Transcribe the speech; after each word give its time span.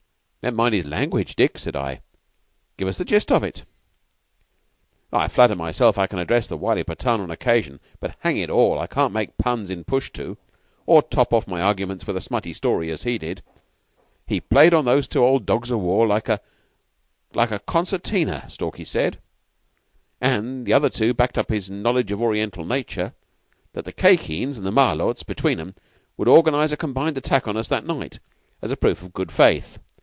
"Never 0.43 0.55
mind 0.55 0.73
his 0.73 0.87
language, 0.87 1.35
Dick," 1.35 1.59
said 1.59 1.75
I. 1.75 2.01
"Give 2.75 2.87
us 2.87 2.97
the 2.97 3.05
gist 3.05 3.31
of 3.31 3.43
it." 3.43 3.63
"I 5.13 5.27
flatter 5.27 5.55
myself 5.55 5.99
I 5.99 6.07
can 6.07 6.17
address 6.17 6.47
the 6.47 6.57
wily 6.57 6.83
Pathan 6.83 7.19
on 7.21 7.29
occasion, 7.29 7.79
but, 7.99 8.15
hang 8.21 8.37
it 8.37 8.49
all, 8.49 8.79
I 8.79 8.87
can't 8.87 9.13
make 9.13 9.37
puns 9.37 9.69
in 9.69 9.83
Pushtu, 9.83 10.37
or 10.87 11.03
top 11.03 11.31
off 11.31 11.47
my 11.47 11.61
arguments 11.61 12.07
with 12.07 12.17
a 12.17 12.21
smutty 12.21 12.53
story, 12.53 12.89
as 12.89 13.03
he 13.03 13.19
did. 13.19 13.43
He 14.25 14.41
played 14.41 14.73
on 14.73 14.85
those 14.85 15.07
two 15.07 15.23
old 15.23 15.45
dogs 15.45 15.71
o' 15.71 15.77
war 15.77 16.07
like 16.07 16.27
a 16.27 16.41
like 17.35 17.51
a 17.51 17.59
concertina. 17.59 18.49
Stalky 18.49 18.83
said 18.83 19.19
and 20.19 20.65
the 20.65 20.73
other 20.73 20.89
two 20.89 21.13
backed 21.13 21.37
up 21.37 21.49
his 21.49 21.69
knowledge 21.69 22.11
of 22.11 22.19
Oriental 22.19 22.65
nature 22.65 23.13
that 23.73 23.85
the 23.85 23.93
Khye 23.93 24.17
Kheens 24.17 24.57
and 24.57 24.65
the 24.65 24.71
Malôts 24.71 25.23
between 25.23 25.59
'em 25.59 25.75
would 26.17 26.27
organize 26.27 26.71
a 26.71 26.77
combined 26.77 27.15
attack 27.19 27.47
on 27.47 27.57
us 27.57 27.67
that 27.67 27.85
night, 27.85 28.17
as 28.63 28.71
a 28.71 28.75
proof 28.75 29.03
of 29.03 29.13
good 29.13 29.31
faith. 29.31 29.77